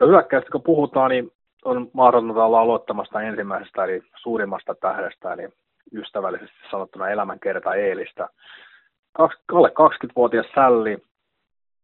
Hyökkäystä 0.00 0.50
kun 0.50 0.62
puhutaan, 0.62 1.10
niin 1.10 1.32
on 1.64 1.90
mahdotonta 1.92 2.44
olla 2.44 2.60
aloittamasta 2.60 3.20
ensimmäisestä, 3.20 3.84
eli 3.84 4.02
suurimmasta 4.22 4.74
tähdestä, 4.74 5.32
eli 5.32 5.48
ystävällisesti 5.94 6.56
sanottuna 6.70 7.08
elämänkerta 7.08 7.74
Eelistä. 7.74 8.28
Alle 9.18 9.68
20-vuotias 9.68 10.46
Sälli, 10.54 10.98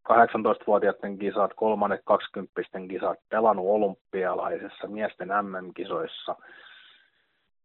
18-vuotiaiden 0.08 1.18
kisat, 1.18 1.50
kolmannet 1.54 2.00
20 2.04 2.52
kisat, 2.88 3.18
pelannut 3.28 3.66
olympialaisessa 3.68 4.86
miesten 4.86 5.28
MM-kisoissa. 5.28 6.36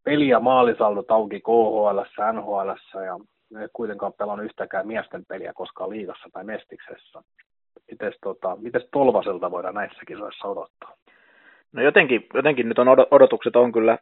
Peli- 0.04 0.28
ja 0.28 0.40
maalisaldo 0.40 1.04
auki 1.10 1.42
KHL, 1.42 2.00
NHL 2.34 2.70
ja 3.06 3.20
ei 3.62 3.68
kuitenkaan 3.74 4.14
pelannut 4.14 4.46
yhtäkään 4.46 4.88
miesten 4.88 5.26
peliä 5.26 5.54
koskaan 5.54 5.90
liigassa 5.90 6.30
tai 6.34 6.44
mestiksessä. 6.44 7.24
Mites, 7.92 8.18
tota, 8.24 8.56
mites 8.56 8.90
Tolvaselta 8.92 9.52
voidaan 9.52 9.76
näissä 9.76 10.02
kisoissa 10.08 10.48
odottaa? 10.48 10.94
No 11.72 11.82
jotenkin, 11.82 12.28
jotenkin 12.34 12.70
nyt 12.70 12.80
on 12.80 12.88
odotukset 13.12 13.56
on 13.56 13.72
kyllä 13.72 13.98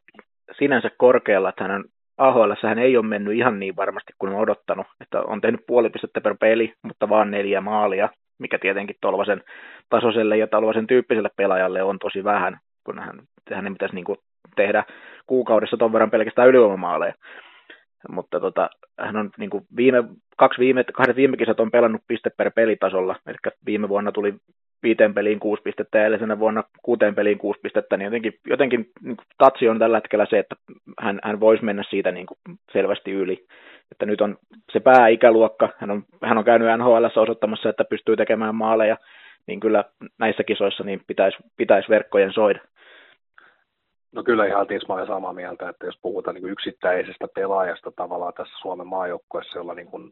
sinänsä 0.57 0.89
korkealla, 0.97 1.49
että 1.49 1.63
hän 1.63 1.83
AHL 2.17 2.51
hän 2.63 2.79
ei 2.79 2.97
ole 2.97 3.05
mennyt 3.05 3.37
ihan 3.37 3.59
niin 3.59 3.75
varmasti 3.75 4.13
kuin 4.17 4.33
on 4.33 4.39
odottanut, 4.39 4.87
että 5.01 5.21
on 5.21 5.41
tehnyt 5.41 5.65
puoli 5.67 5.89
pistettä 5.89 6.21
per 6.21 6.35
peli, 6.39 6.73
mutta 6.81 7.09
vaan 7.09 7.31
neljä 7.31 7.61
maalia, 7.61 8.09
mikä 8.37 8.59
tietenkin 8.59 8.95
Tolvasen 9.01 9.43
tasoiselle 9.89 10.37
ja 10.37 10.47
Tolvasen 10.47 10.87
tyyppiselle 10.87 11.29
pelaajalle 11.37 11.83
on 11.83 11.99
tosi 11.99 12.23
vähän, 12.23 12.59
kun 12.83 12.99
hän, 12.99 13.19
hänen 13.53 13.73
pitäisi 13.73 13.95
niin 13.95 14.05
kuin 14.05 14.17
tehdä 14.55 14.83
kuukaudessa 15.27 15.77
ton 15.77 15.93
verran 15.93 16.11
pelkästään 16.11 16.47
ylivoimamaaleja. 16.47 17.13
Mutta 18.09 18.39
tota, 18.39 18.69
hän 18.99 19.15
on 19.15 19.29
niin 19.37 19.49
kuin 19.49 19.65
viime, 19.75 20.03
kaksi 20.37 20.59
viime, 20.59 20.83
kahdet 20.83 21.15
viime 21.15 21.37
kisat 21.37 21.59
on 21.59 21.71
pelannut 21.71 22.01
piste 22.07 22.29
per 22.29 22.51
pelitasolla, 22.51 23.15
eli 23.27 23.37
viime 23.65 23.89
vuonna 23.89 24.11
tuli 24.11 24.33
viiteen 24.83 25.13
peliin 25.13 25.39
kuusi 25.39 25.61
pistettä 25.63 25.97
ja 25.97 26.05
edellisenä 26.05 26.39
vuonna 26.39 26.63
kuuteen 26.83 27.15
peliin 27.15 27.37
kuusi 27.37 27.59
pistettä, 27.63 27.97
niin 27.97 28.05
jotenkin, 28.05 28.33
jotenkin 28.47 28.79
niin 29.01 29.17
kuin 29.17 29.27
tatsi 29.37 29.69
on 29.69 29.79
tällä 29.79 29.97
hetkellä 29.97 30.25
se, 30.29 30.39
että 30.39 30.55
hän, 30.99 31.19
hän 31.23 31.39
voisi 31.39 31.63
mennä 31.65 31.83
siitä 31.89 32.11
niin 32.11 32.25
kuin 32.25 32.37
selvästi 32.73 33.11
yli. 33.11 33.45
Että 33.91 34.05
nyt 34.05 34.21
on 34.21 34.37
se 34.71 34.79
pääikäluokka, 34.79 35.69
hän 35.77 35.91
on, 35.91 36.03
hän 36.23 36.37
on 36.37 36.43
käynyt 36.43 36.67
NHL 36.77 37.05
osoittamassa, 37.21 37.69
että 37.69 37.85
pystyy 37.85 38.15
tekemään 38.15 38.55
maaleja, 38.55 38.97
niin 39.47 39.59
kyllä 39.59 39.83
näissä 40.19 40.43
kisoissa 40.43 40.83
niin 40.83 41.01
pitäisi, 41.07 41.37
pitäisi 41.57 41.89
verkkojen 41.89 42.33
soida. 42.33 42.59
No 44.15 44.23
kyllä 44.23 44.45
ihan 44.45 44.67
tismalleen 44.67 45.07
samaa 45.07 45.33
mieltä, 45.33 45.69
että 45.69 45.85
jos 45.85 45.99
puhutaan 46.01 46.35
niin 46.35 46.49
yksittäisestä 46.49 47.27
pelaajasta 47.35 47.91
tavallaan 47.95 48.33
tässä 48.33 48.57
Suomen 48.61 48.87
maajoukkueessa, 48.87 49.57
jolla 49.57 49.73
niin 49.73 49.87
kuin 49.87 50.11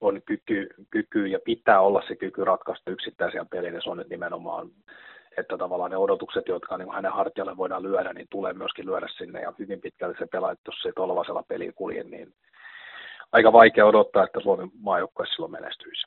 on 0.00 0.22
kyky, 0.26 0.68
kyky 0.90 1.26
ja 1.26 1.38
pitää 1.44 1.80
olla 1.80 2.02
se 2.08 2.16
kyky 2.16 2.44
ratkaista 2.44 2.90
yksittäisiä 2.90 3.44
pelejä, 3.50 3.72
niin 3.72 3.82
se 3.82 3.90
on 3.90 3.96
nyt 3.96 4.08
nimenomaan, 4.08 4.70
että 5.38 5.58
tavallaan 5.58 5.90
ne 5.90 5.96
odotukset, 5.96 6.48
jotka 6.48 6.78
niin 6.78 6.92
hänen 6.92 7.12
hartialle 7.12 7.56
voidaan 7.56 7.82
lyödä, 7.82 8.12
niin 8.12 8.26
tulee 8.30 8.52
myöskin 8.52 8.86
lyödä 8.86 9.06
sinne 9.16 9.42
ja 9.42 9.52
hyvin 9.58 9.80
pitkälle 9.80 10.14
se 10.18 10.26
pelaa, 10.26 10.54
jos 10.66 10.82
se 10.82 10.92
tolvasella 10.96 11.44
peli 11.48 11.72
kulje, 11.74 12.04
niin 12.04 12.32
aika 13.32 13.52
vaikea 13.52 13.86
odottaa, 13.86 14.24
että 14.24 14.40
Suomen 14.40 14.68
maajoukkue 14.80 15.26
silloin 15.26 15.52
menestyisi. 15.52 16.06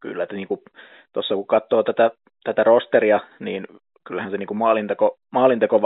Kyllä, 0.00 0.22
että 0.22 0.36
niin 0.36 0.48
tuossa 1.12 1.34
kun 1.34 1.46
katsoo 1.46 1.82
tätä, 1.82 2.10
tätä 2.44 2.64
rosteria, 2.64 3.20
niin 3.40 3.66
kyllähän 4.06 4.30
se 4.30 4.38
niin 4.38 4.46
kuin 4.46 4.58
maalinteko, 4.58 5.18
maalinteko 5.30 5.82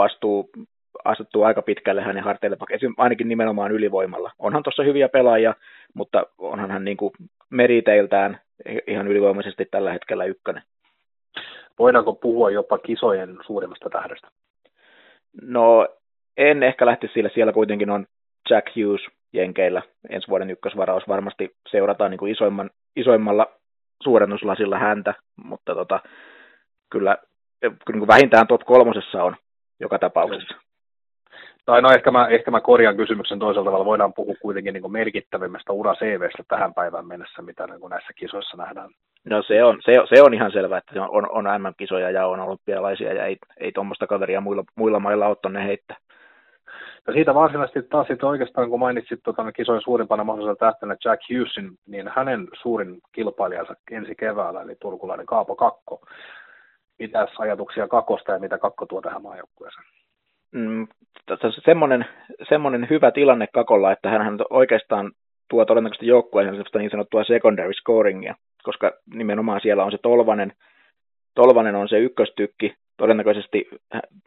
asettuu 1.05 1.43
aika 1.43 1.61
pitkälle 1.61 2.01
hänen 2.01 2.23
harteille, 2.23 2.57
ainakin 2.97 3.29
nimenomaan 3.29 3.71
ylivoimalla. 3.71 4.31
Onhan 4.39 4.63
tuossa 4.63 4.83
hyviä 4.83 5.09
pelaajia, 5.09 5.55
mutta 5.93 6.25
onhan 6.37 6.71
hän 6.71 6.85
niin 6.85 6.97
kuin 6.97 7.13
meriteiltään 7.49 8.39
ihan 8.87 9.07
ylivoimaisesti 9.07 9.65
tällä 9.71 9.91
hetkellä 9.93 10.25
ykkönen. 10.25 10.63
Voidaanko 11.79 12.13
puhua 12.13 12.51
jopa 12.51 12.77
kisojen 12.77 13.37
suurimmasta 13.45 13.89
tähdestä? 13.89 14.27
No 15.41 15.87
en 16.37 16.63
ehkä 16.63 16.85
lähti 16.85 17.09
sillä, 17.13 17.29
siellä 17.33 17.53
kuitenkin 17.53 17.89
on 17.89 18.05
Jack 18.49 18.67
Hughes 18.75 19.01
Jenkeillä 19.33 19.81
ensi 20.09 20.27
vuoden 20.27 20.49
ykkösvaraus. 20.49 21.07
Varmasti 21.07 21.55
seurataan 21.69 22.11
niin 22.11 22.19
kuin 22.19 22.31
isoimman, 22.31 22.69
isoimmalla 22.95 23.51
suurennuslasilla 24.03 24.79
häntä, 24.79 25.13
mutta 25.43 25.75
tota, 25.75 25.99
kyllä 26.89 27.17
niin 27.63 27.99
kuin 27.99 28.07
vähintään 28.07 28.47
top 28.47 28.61
kolmosessa 28.65 29.23
on 29.23 29.35
joka 29.79 29.99
tapauksessa. 29.99 30.55
Tai 31.71 31.81
no 31.81 31.91
ehkä 31.91 32.11
mä, 32.11 32.27
ehkä 32.27 32.51
mä 32.51 32.61
korjaan 32.61 32.97
kysymyksen 32.97 33.39
toisella 33.39 33.65
tavalla. 33.65 33.85
Voidaan 33.85 34.13
puhua 34.13 34.35
kuitenkin 34.41 34.73
niin 34.73 34.91
merkittävimmästä 34.91 35.73
ura 35.73 35.95
CVstä 35.95 36.43
tähän 36.47 36.73
päivään 36.73 37.07
mennessä, 37.07 37.41
mitä 37.41 37.67
niin 37.67 37.89
näissä 37.89 38.13
kisoissa 38.13 38.57
nähdään. 38.57 38.89
No 39.25 39.43
se 39.43 39.63
on, 39.63 39.79
se, 39.85 39.91
se 40.15 40.21
on 40.21 40.33
ihan 40.33 40.51
selvä, 40.51 40.77
että 40.77 41.03
on, 41.03 41.09
on, 41.11 41.47
on 41.47 41.61
MM-kisoja 41.61 42.11
ja 42.11 42.27
on 42.27 42.39
olympialaisia 42.39 43.13
ja 43.13 43.25
ei, 43.25 43.37
ei 43.59 43.71
tuommoista 43.71 44.07
kaveria 44.07 44.41
muilla, 44.41 44.63
muilla 44.75 44.99
mailla 44.99 45.27
ole 45.27 45.35
tuonne 45.41 45.65
heittää. 45.65 45.97
Ja 47.07 47.13
siitä 47.13 47.35
varsinaisesti 47.35 47.83
taas 47.83 48.07
sitten 48.07 48.29
oikeastaan, 48.29 48.69
kun 48.69 48.79
mainitsit 48.79 49.19
tota, 49.23 49.51
kisojen 49.51 49.81
suurimpana 49.81 50.23
mahdollisella 50.23 50.71
tähtenä 50.71 50.95
Jack 51.05 51.21
Hughesin, 51.29 51.71
niin 51.87 52.11
hänen 52.15 52.47
suurin 52.61 52.97
kilpailijansa 53.11 53.73
ensi 53.91 54.15
keväällä, 54.15 54.61
eli 54.61 54.75
turkulainen 54.81 55.25
Kaapo 55.25 55.55
Kakko. 55.55 56.01
Mitäs 56.99 57.29
ajatuksia 57.39 57.87
Kakosta 57.87 58.31
ja 58.31 58.39
mitä 58.39 58.57
Kakko 58.57 58.85
tuo 58.85 59.01
tähän 59.01 59.21
maajoukkueeseen? 59.21 60.00
Mm, 60.51 60.87
semmoinen, 61.65 62.05
semmoinen 62.49 62.87
hyvä 62.89 63.11
tilanne 63.11 63.47
Kakolla, 63.53 63.91
että 63.91 64.09
hän 64.09 64.37
oikeastaan 64.49 65.11
tuo 65.49 65.65
todennäköisesti 65.65 66.07
joukkueeseen 66.07 66.55
sellaista 66.55 66.79
niin 66.79 66.91
sanottua 66.91 67.23
secondary 67.23 67.73
scoringia, 67.73 68.35
koska 68.63 68.91
nimenomaan 69.13 69.61
siellä 69.61 69.83
on 69.83 69.91
se 69.91 69.97
Tolvanen, 69.97 70.53
Tolvanen 71.35 71.75
on 71.75 71.89
se 71.89 71.99
ykköstykki, 71.99 72.73
todennäköisesti 72.97 73.69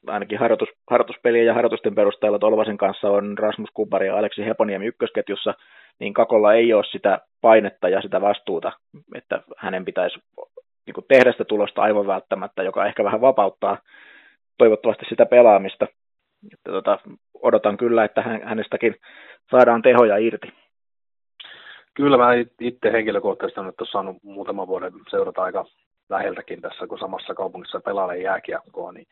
ainakin 0.07 0.39
harjoitus, 0.39 0.69
harjoituspelien 0.91 1.47
ja 1.47 1.55
harjoitusten 1.55 1.95
perusteella 1.95 2.39
Tolvasen 2.39 2.77
kanssa 2.77 3.11
on 3.11 3.39
Rasmus 3.39 3.71
Kubari 3.75 4.06
ja 4.06 4.19
Aleksi 4.19 4.47
Heponiemi 4.47 4.87
ykkösketjussa, 4.87 5.55
niin 5.99 6.15
Kakolla 6.15 6.55
ei 6.55 6.73
ole 6.73 6.85
sitä 6.85 7.19
painetta 7.41 7.89
ja 7.89 8.03
sitä 8.03 8.21
vastuuta, 8.21 8.73
että 9.15 9.43
hänen 9.56 9.85
pitäisi 9.85 10.19
niin 10.87 10.95
kuin 10.95 11.05
tehdä 11.09 11.33
sitä 11.33 11.45
tulosta 11.45 11.83
aivan 11.83 12.06
välttämättä, 12.06 12.62
joka 12.62 12.87
ehkä 12.87 13.05
vähän 13.05 13.21
vapauttaa 13.21 13.79
toivottavasti 14.59 15.06
sitä 15.09 15.27
pelaamista. 15.27 15.87
Että 16.53 16.71
tota, 16.71 16.99
odotan 17.43 17.77
kyllä, 17.77 18.05
että 18.05 18.22
hänestäkin 18.22 18.94
saadaan 19.50 19.82
tehoja 19.82 20.16
irti. 20.16 20.53
Kyllä 21.94 22.16
mä 22.16 22.28
itse 22.60 22.93
henkilökohtaisesti 22.93 23.60
olen 23.60 23.72
nyt 23.78 23.88
saanut 23.88 24.16
muutaman 24.22 24.66
vuoden 24.66 24.93
seurata 25.10 25.43
aika 25.43 25.65
läheltäkin 26.09 26.60
tässä, 26.60 26.87
kun 26.87 26.99
samassa 26.99 27.34
kaupungissa 27.34 27.81
pelailee 27.81 28.19
jääkiekkoa, 28.19 28.93
niin 28.93 29.06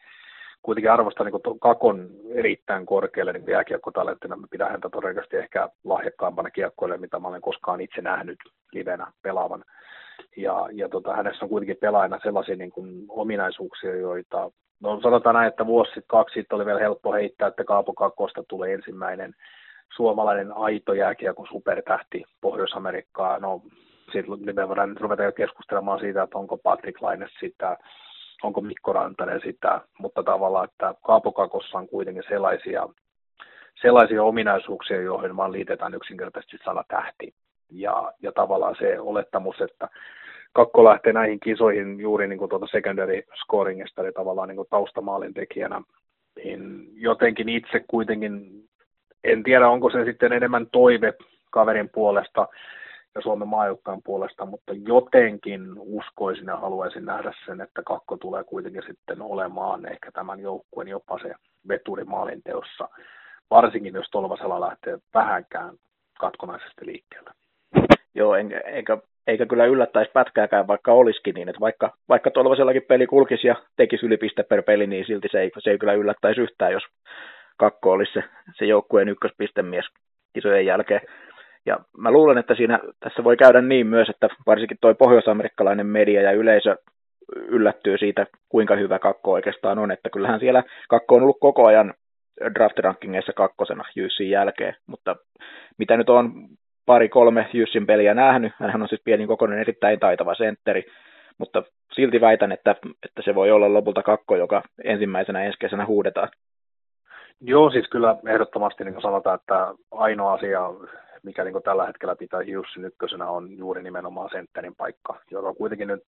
kuitenkin 0.63 0.93
arvostan 0.93 1.27
niin 1.27 1.59
Kakon 1.61 2.11
erittäin 2.35 2.87
korkealle 2.87 3.33
niin 3.33 3.51
jääkiekkotallenttina. 3.51 4.37
Mä 4.37 4.47
pidän 4.51 4.71
häntä 4.71 4.89
todennäköisesti 4.89 5.37
ehkä 5.37 5.69
lahjakkaampana 5.85 6.51
kiekkoille, 6.51 6.97
mitä 6.97 7.19
mä 7.19 7.29
olen 7.29 7.41
koskaan 7.41 7.81
itse 7.81 8.03
nähnyt 8.03 8.39
livenä 8.73 9.07
pelaavan. 9.23 9.65
Ja, 10.37 10.69
ja 10.73 10.89
tota, 10.89 11.17
hänessä 11.17 11.45
on 11.45 11.49
kuitenkin 11.49 11.77
pelaajana 11.81 12.19
sellaisia 12.23 12.57
niin 12.57 12.71
kuin, 12.71 13.05
ominaisuuksia, 13.09 13.97
joita, 13.97 14.51
no 14.81 15.01
sanotaan 15.01 15.35
näin, 15.35 15.49
että 15.49 15.67
vuosi 15.67 15.89
sitten, 15.89 16.05
kaksi 16.07 16.35
sitten 16.35 16.57
oli 16.57 16.67
vielä 16.67 16.81
helppo 16.81 17.13
heittää, 17.13 17.49
että 17.49 17.65
Kaapo 17.65 17.93
Kakosta 17.93 18.43
tulee 18.49 18.75
ensimmäinen 18.75 19.35
suomalainen 19.97 20.53
aito 20.57 20.95
jääkiekon 20.95 21.47
supertähti 21.47 22.25
Pohjois-Amerikkaa. 22.41 23.39
No 23.39 23.63
sitten 24.13 24.57
me 24.57 24.69
voidaan 24.69 24.89
nyt 24.89 25.01
ruveta 25.01 25.33
keskustelemaan 25.33 26.01
siitä, 26.01 26.23
että 26.23 26.39
onko 26.39 26.57
Patrick 26.57 27.03
Laine 27.03 27.29
sitä, 27.41 27.77
onko 28.43 28.61
Mikko 28.61 28.93
Rantanen 28.93 29.41
sitä, 29.45 29.81
mutta 29.99 30.23
tavallaan, 30.23 30.65
että 30.65 30.95
Kaapokakossa 31.07 31.79
on 31.79 31.89
kuitenkin 31.89 32.23
sellaisia, 32.29 32.89
sellaisia 33.83 34.23
ominaisuuksia, 34.23 35.01
joihin 35.01 35.37
vaan 35.37 35.53
liitetään 35.53 35.95
yksinkertaisesti 35.95 36.57
sana 36.65 36.85
tähti. 36.89 37.35
Ja, 37.73 38.13
ja 38.23 38.33
tavallaan 38.33 38.77
se 38.79 39.01
olettamus, 39.01 39.61
että 39.61 39.89
Kakko 40.53 40.85
lähtee 40.85 41.13
näihin 41.13 41.41
kisoihin 41.41 42.01
juuri 42.01 42.29
niin 42.29 42.39
kuin 42.39 42.49
tuota 42.49 42.67
secondary 42.67 43.23
scoringista, 43.43 44.03
eli 44.03 44.13
tavallaan 44.13 44.49
niin 44.49 44.57
kuin 44.57 44.69
taustamaalin 44.71 45.35
tekijänä, 45.35 45.83
niin 46.37 46.89
jotenkin 46.95 47.49
itse 47.49 47.85
kuitenkin, 47.89 48.65
en 49.25 49.43
tiedä 49.43 49.69
onko 49.69 49.91
se 49.91 50.05
sitten 50.05 50.33
enemmän 50.33 50.67
toive 50.73 51.15
kaverin 51.51 51.89
puolesta, 51.89 52.49
ja 53.15 53.21
Suomen 53.21 53.49
maajoukkojen 53.49 54.03
puolesta, 54.05 54.47
mutta 54.47 54.73
jotenkin 54.73 55.63
uskoisin 55.79 56.47
ja 56.47 56.57
haluaisin 56.57 57.05
nähdä 57.05 57.33
sen, 57.47 57.61
että 57.61 57.83
kakko 57.87 58.17
tulee 58.17 58.45
kuitenkin 58.45 58.83
sitten 58.87 59.23
olemaan 59.23 59.93
ehkä 59.93 60.13
tämän 60.13 60.41
joukkueen 60.41 60.89
jopa 60.89 61.19
se 61.19 61.35
veturi 61.69 62.05
maalinteossa, 62.05 62.89
varsinkin 63.51 63.95
jos 63.95 64.11
Tolvasella 64.11 64.61
lähtee 64.61 64.99
vähänkään 65.15 65.77
katkonaisesti 66.19 66.87
liikkeelle. 66.87 67.31
Joo, 68.15 68.35
enkä, 68.35 68.61
eikä, 69.27 69.47
kyllä 69.47 69.65
yllättäisi 69.65 70.11
pätkääkään, 70.13 70.67
vaikka 70.67 70.93
olisikin 70.93 71.35
niin, 71.35 71.49
että 71.49 71.61
vaikka, 71.61 71.93
vaikka 72.09 72.31
Tolvasellakin 72.31 72.83
peli 72.89 73.07
kulkisi 73.07 73.47
ja 73.47 73.55
tekisi 73.77 74.07
ylipiste 74.07 74.43
per 74.43 74.63
peli, 74.63 74.87
niin 74.87 75.07
silti 75.07 75.29
se 75.31 75.41
ei, 75.41 75.51
se 75.59 75.71
ei 75.71 75.79
kyllä 75.79 75.93
yllättäisi 75.93 76.41
yhtään, 76.41 76.73
jos 76.73 76.83
kakko 77.59 77.91
olisi 77.91 78.13
se, 78.13 78.23
se 78.59 78.65
joukkueen 78.65 79.09
ykköspistemies 79.09 79.85
kisojen 80.35 80.67
jälkeen. 80.67 81.01
Ja 81.67 81.79
mä 81.99 82.11
luulen, 82.11 82.39
että 82.39 82.55
siinä 82.55 82.81
tässä 83.01 83.25
voi 83.25 83.37
käydä 83.37 83.61
niin 83.61 83.87
myös, 83.87 84.09
että 84.09 84.29
varsinkin 84.47 84.79
tuo 84.81 84.95
pohjoisamerikkalainen 84.95 85.87
media 85.87 86.23
ja 86.23 86.33
yleisö 86.33 86.77
yllättyy 87.37 87.99
siitä, 87.99 88.27
kuinka 88.49 88.77
hyvä 88.77 88.99
kakko 88.99 89.33
oikeastaan 89.33 89.79
on, 89.79 89.91
että 89.91 90.11
kyllähän 90.11 90.41
siellä 90.41 90.63
kakko 90.89 91.15
on 91.17 91.23
ollut 91.23 91.41
koko 91.41 91.67
ajan 91.67 91.95
draft-rankingeissa 92.55 93.33
kakkosena 93.33 93.85
Jyssin 93.97 94.31
jälkeen, 94.31 94.75
mutta 94.87 95.17
mitä 95.79 95.97
nyt 95.97 96.11
on 96.11 96.33
pari-kolme 96.87 97.49
Jyssin 97.53 97.87
peliä 97.87 98.15
nähnyt, 98.15 98.53
hän 98.59 98.83
on 98.83 98.89
siis 98.89 99.03
pieni 99.05 99.27
kokoinen 99.27 99.59
erittäin 99.59 100.01
taitava 100.01 100.35
sentteri, 100.35 100.85
mutta 101.39 101.63
silti 101.95 102.21
väitän, 102.21 102.53
että, 102.53 102.77
että 103.03 103.23
se 103.25 103.35
voi 103.35 103.51
olla 103.51 103.73
lopulta 103.73 104.03
kakko, 104.03 104.37
joka 104.37 104.63
ensimmäisenä 104.85 105.45
ensi 105.45 105.59
kesänä 105.59 105.87
huudetaan. 105.87 106.29
Joo, 107.41 107.71
siis 107.71 107.89
kyllä 107.89 108.17
ehdottomasti 108.29 108.85
niin 108.85 109.03
sanotaan, 109.03 109.39
että 109.41 109.75
ainoa 109.91 110.33
asia, 110.33 110.71
mikä 111.23 111.45
niin 111.45 111.63
tällä 111.65 111.87
hetkellä 111.87 112.17
pitää 112.17 112.43
Jussin 112.43 112.85
ykkösenä 112.85 113.31
on 113.31 113.59
juuri 113.59 113.83
nimenomaan 113.83 114.31
sentterin 114.33 114.75
paikka, 114.75 115.21
joka 115.31 115.55
kuitenkin 115.55 115.89
nyt 115.89 116.03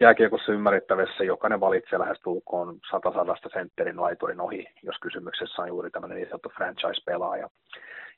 jääkiekossa 0.00 0.52
ymmärrettävissä 0.52 1.24
jokainen 1.24 1.60
valitsee 1.60 1.98
lähes 1.98 2.20
tulkoon 2.20 2.78
sata 2.90 3.12
sadasta 3.12 3.48
sentterin 3.52 4.00
laiturin 4.00 4.40
ohi, 4.40 4.66
jos 4.82 4.96
kysymyksessä 5.00 5.62
on 5.62 5.68
juuri 5.68 5.90
tämmöinen 5.90 6.16
niin 6.16 6.28
sanottu 6.28 6.52
franchise-pelaaja. 6.56 7.48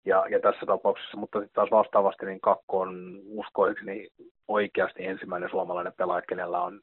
Ja, 0.05 0.27
ja 0.31 0.41
tässä 0.41 0.67
tapauksessa, 0.67 1.17
mutta 1.17 1.39
sitten 1.39 1.55
taas 1.55 1.71
vastaavasti 1.71 2.27
niin 2.27 2.41
Kakko 2.41 2.81
on 2.81 3.21
uskoikseni 3.27 4.09
oikeasti 4.49 5.07
ensimmäinen 5.07 5.51
suomalainen 5.51 5.93
pelaaja, 5.97 6.23
kenellä 6.29 6.63
on 6.63 6.81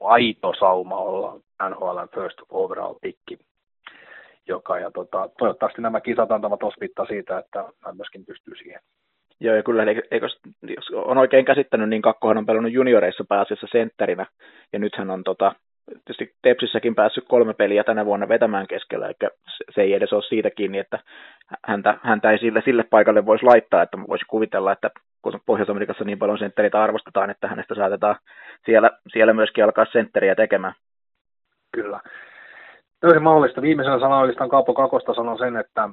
aito 0.00 0.52
sauma 0.58 0.96
olla 0.96 1.40
NHL 1.70 1.98
first 2.14 2.38
overall 2.50 2.94
pikki 3.02 3.38
joka, 4.48 4.78
ja 4.78 4.90
tota, 4.90 5.28
toivottavasti 5.38 5.82
nämä 5.82 6.00
kisat 6.00 6.32
antavat 6.32 6.62
osvittaa 6.62 7.06
siitä, 7.06 7.38
että 7.38 7.64
hän 7.84 7.96
myöskin 7.96 8.26
pystyy 8.26 8.56
siihen. 8.56 8.80
Joo, 9.40 9.56
ja 9.56 9.62
kyllä, 9.62 9.82
eikö, 10.10 10.28
jos 10.76 10.90
on 10.94 11.18
oikein 11.18 11.44
käsittänyt, 11.44 11.88
niin 11.88 12.02
Kakkohan 12.02 12.38
on 12.38 12.46
pelannut 12.46 12.72
junioreissa 12.72 13.24
pääasiassa 13.28 13.66
sentterinä, 13.72 14.26
ja 14.72 14.78
nyt 14.78 14.96
hän 14.96 15.10
on 15.10 15.24
tota, 15.24 15.52
tietysti 15.86 16.34
Tepsissäkin 16.42 16.94
päässyt 16.94 17.24
kolme 17.28 17.54
peliä 17.54 17.84
tänä 17.84 18.06
vuonna 18.06 18.28
vetämään 18.28 18.66
keskellä, 18.66 19.08
eikä 19.08 19.30
se 19.74 19.82
ei 19.82 19.94
edes 19.94 20.12
ole 20.12 20.22
siitä 20.22 20.50
kiinni, 20.50 20.78
että 20.78 20.98
häntä, 21.64 21.98
häntä 22.02 22.30
ei 22.30 22.38
sille, 22.38 22.62
sille 22.64 22.82
paikalle 22.82 23.26
voisi 23.26 23.44
laittaa, 23.44 23.82
että 23.82 23.98
voisi 24.08 24.24
kuvitella, 24.28 24.72
että 24.72 24.90
kun 25.22 25.40
Pohjois-Amerikassa 25.46 26.04
niin 26.04 26.18
paljon 26.18 26.38
sentteriä 26.38 26.82
arvostetaan, 26.82 27.30
että 27.30 27.48
hänestä 27.48 27.74
saatetaan 27.74 28.16
siellä, 28.64 28.90
siellä 29.08 29.32
myöskin 29.32 29.64
alkaa 29.64 29.86
sentteriä 29.92 30.34
tekemään. 30.34 30.74
Kyllä. 31.72 32.00
Täysin 33.00 33.22
mahdollista. 33.22 33.62
Viimeisenä 33.62 34.00
sana 34.00 34.18
oikeastaan 34.18 34.50
Kaapo 34.50 34.74
Kakosta 34.74 35.14
sanon 35.14 35.38
sen, 35.38 35.56
että 35.56 35.88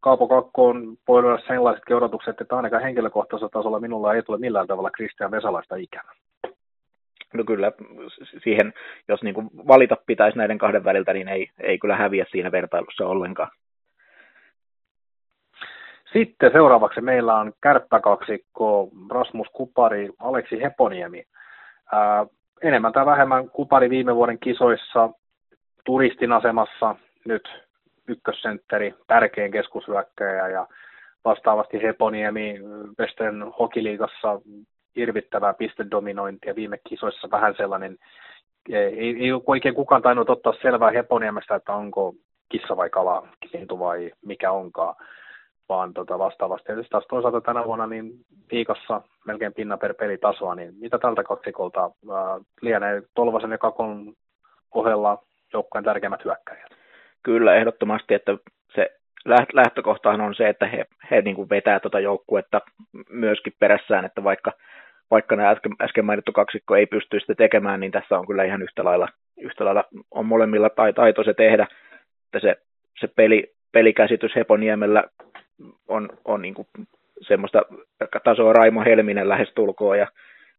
Kaapo 0.00 0.28
Kakkoon 0.28 0.96
voi 1.08 1.18
olla 1.18 1.38
sellaisetkin 1.46 1.96
odotukset, 1.96 2.40
että 2.40 2.56
ainakaan 2.56 2.82
henkilökohtaisella 2.82 3.50
tasolla 3.52 3.80
minulla 3.80 4.14
ei 4.14 4.22
tule 4.22 4.38
millään 4.38 4.66
tavalla 4.66 4.90
Kristian 4.90 5.30
Vesalaista 5.30 5.76
ikävä. 5.76 6.12
No 7.34 7.44
kyllä, 7.44 7.72
siihen, 8.44 8.72
jos 9.08 9.22
niin 9.22 9.34
kuin 9.34 9.50
valita 9.68 9.96
pitäisi 10.06 10.38
näiden 10.38 10.58
kahden 10.58 10.84
väliltä, 10.84 11.12
niin 11.12 11.28
ei, 11.28 11.50
ei 11.60 11.78
kyllä 11.78 11.96
häviä 11.96 12.26
siinä 12.30 12.52
vertailussa 12.52 13.06
ollenkaan. 13.06 13.50
Sitten 16.12 16.52
seuraavaksi 16.52 17.00
meillä 17.00 17.34
on 17.34 17.52
kärppäkaksikko 17.62 18.88
Rasmus 19.10 19.48
Kupari, 19.52 20.10
Aleksi 20.18 20.62
Heponiemi. 20.62 21.24
Ää, 21.92 22.26
enemmän 22.62 22.92
tai 22.92 23.06
vähemmän 23.06 23.50
Kupari 23.50 23.90
viime 23.90 24.14
vuoden 24.14 24.38
kisoissa 24.38 25.10
turistin 25.84 26.32
asemassa 26.32 26.96
nyt 27.24 27.64
ykkössentteri, 28.08 28.94
tärkein 29.06 29.52
keskushyökkäjä 29.52 30.48
ja 30.48 30.66
vastaavasti 31.24 31.82
Heponiemi 31.82 32.58
Western 33.00 33.52
Hokiliigassa 33.58 34.40
hirvittävää 34.96 35.54
pistedominointia 35.54 36.54
viime 36.54 36.78
kisoissa 36.88 37.30
vähän 37.30 37.54
sellainen, 37.56 37.98
ei, 38.68 39.16
ei 39.20 39.30
oikein 39.46 39.74
kukaan 39.74 40.02
tainnut 40.02 40.30
ottaa 40.30 40.54
selvää 40.62 40.90
Heponiemestä, 40.90 41.54
että 41.54 41.72
onko 41.72 42.14
kissa 42.48 42.76
vai 42.76 42.90
kala, 42.90 43.28
lintu 43.52 43.78
vai 43.78 44.12
mikä 44.24 44.52
onkaan, 44.52 44.94
vaan 45.68 45.94
tota 45.94 46.18
vastaavasti. 46.18 46.72
Ja 46.72 46.76
taas 46.90 47.04
toisaalta 47.08 47.40
tänä 47.40 47.64
vuonna 47.64 47.86
niin 47.86 48.12
viikossa 48.52 49.02
melkein 49.26 49.54
pinna 49.54 49.76
per 49.76 49.94
pelitasoa, 49.94 50.54
niin 50.54 50.74
mitä 50.80 50.98
tältä 50.98 51.22
kaksikolta 51.22 51.84
äh, 51.84 52.46
lienee 52.60 53.02
Tolvasen 53.14 53.50
ja 53.50 53.58
Kakon 53.58 54.12
ohella 54.74 55.22
joukkueen 55.52 55.84
tärkeimmät 55.84 56.24
hyökkäjät? 56.24 56.70
Kyllä, 57.22 57.54
ehdottomasti, 57.54 58.14
että 58.14 58.36
se 58.74 58.90
lähtökohtahan 59.54 60.20
on 60.20 60.34
se, 60.34 60.48
että 60.48 60.66
he, 60.66 60.86
he 61.10 61.20
niin 61.20 61.36
kuin 61.36 61.50
vetää 61.50 61.80
tuota 61.80 62.00
joukkuetta 62.00 62.60
myöskin 63.08 63.52
perässään, 63.58 64.04
että 64.04 64.24
vaikka, 64.24 64.52
vaikka 65.10 65.36
nämä 65.36 65.50
äsken, 65.50 65.72
äsken 65.82 66.04
mainittu 66.04 66.32
kaksikko 66.32 66.76
ei 66.76 66.86
pysty 66.86 67.20
sitä 67.20 67.34
tekemään, 67.34 67.80
niin 67.80 67.92
tässä 67.92 68.18
on 68.18 68.26
kyllä 68.26 68.44
ihan 68.44 68.62
yhtä 68.62 68.84
lailla, 68.84 69.08
yhtä 69.40 69.64
lailla 69.64 69.84
on 70.10 70.26
molemmilla 70.26 70.70
taito 70.94 71.24
se 71.24 71.34
tehdä, 71.34 71.66
että 72.24 72.40
se, 72.40 72.56
se 73.00 73.08
peli, 73.16 73.52
pelikäsitys 73.72 74.36
Heponiemellä 74.36 75.04
on, 75.88 76.08
on 76.24 76.42
niin 76.42 76.54
kuin 76.54 76.68
semmoista 77.20 77.62
tasoa 78.24 78.52
Raimo 78.52 78.84
Helminen 78.84 79.28
lähestulkoon 79.28 79.98
ja, 79.98 80.06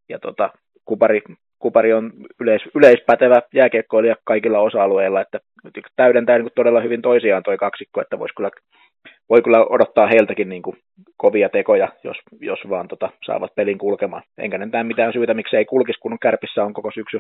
ja 0.10 0.20
tota, 0.20 0.50
Kupari, 0.86 1.22
Kupari 1.60 1.94
on 1.94 2.14
yleis, 2.40 2.62
yleispätevä 2.76 3.42
jääkiekkoilija 3.54 4.16
kaikilla 4.24 4.60
osa-alueilla, 4.60 5.22
että 5.22 5.40
täydentää 5.96 6.38
niin 6.38 6.50
todella 6.56 6.82
hyvin 6.82 7.02
toisiaan 7.02 7.44
toi 7.44 7.58
kaksikko, 7.58 8.02
että 8.02 8.20
voisi 8.20 8.36
kyllä, 8.36 8.50
voi 9.30 9.42
kyllä 9.42 9.66
odottaa 9.70 10.08
heiltäkin 10.08 10.50
niin 10.50 10.62
kuin 10.62 10.78
kovia 11.18 11.50
tekoja, 11.50 11.88
jos, 12.04 12.18
jos 12.40 12.60
vaan 12.70 12.88
tota, 12.88 13.10
saavat 13.26 13.56
pelin 13.56 13.78
kulkemaan. 13.78 14.24
Enkä 14.38 14.58
näe 14.58 14.84
mitään 14.84 15.14
syytä, 15.14 15.34
miksi 15.34 15.58
ei 15.58 15.66
kulkisi, 15.66 16.00
kun 16.00 16.18
Kärpissä 16.22 16.64
on 16.64 16.74
koko 16.74 16.92
syksy 16.92 17.20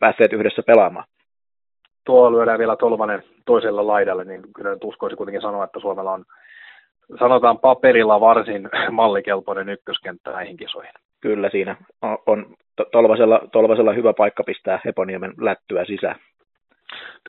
päässeet 0.00 0.32
yhdessä 0.32 0.62
pelaamaan. 0.62 1.06
Tuo 2.04 2.32
lyödään 2.32 2.58
vielä 2.58 2.76
Tolvanen 2.76 3.22
toisella 3.46 3.86
laidalle, 3.86 4.24
niin 4.24 4.42
kyllä 4.56 4.70
nyt 4.70 4.84
uskoisi 4.84 5.16
kuitenkin 5.16 5.42
sanoa, 5.42 5.64
että 5.64 5.80
Suomella 5.80 6.12
on 6.12 6.24
sanotaan 7.18 7.58
paperilla 7.58 8.20
varsin 8.20 8.68
mallikelpoinen 8.90 9.68
ykköskenttä 9.68 10.30
näihin 10.30 10.56
kisoihin. 10.56 10.92
Kyllä 11.20 11.50
siinä 11.50 11.76
on, 12.02 12.18
on 12.26 12.46
Tolvasella, 12.92 13.40
Tolvasella 13.52 13.92
hyvä 13.92 14.12
paikka 14.12 14.44
pistää 14.44 14.80
Heponiemen 14.84 15.32
lättyä 15.40 15.84
sisään. 15.84 16.16